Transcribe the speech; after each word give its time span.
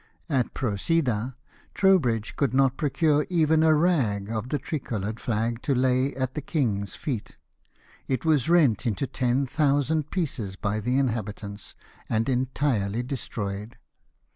At 0.31 0.55
Procida 0.55 1.35
Trowbridge 1.75 2.35
could 2.35 2.55
not 2.55 2.75
procure 2.75 3.23
even 3.29 3.61
a 3.61 3.71
rag 3.75 4.31
of 4.31 4.49
the 4.49 4.57
tri 4.57 4.79
coloured 4.79 5.19
flag 5.19 5.61
to 5.61 5.75
lay 5.75 6.15
at 6.15 6.33
the 6.33 6.41
king's 6.41 6.95
feet— 6.95 7.37
it 8.07 8.25
was 8.25 8.49
rent 8.49 8.87
into 8.87 9.05
ten 9.05 9.45
thousand 9.45 10.09
pieces 10.09 10.55
by 10.55 10.79
the 10.79 10.97
inhabitants, 10.97 11.75
and 12.09 12.27
entirely 12.29 13.03
destroyed. 13.03 13.77